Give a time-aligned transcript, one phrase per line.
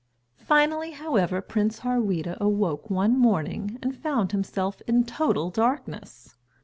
[0.39, 6.37] Finally, however, Prince Harweda awoke one morning and found himself in total darkness.